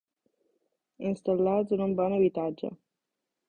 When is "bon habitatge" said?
2.03-2.77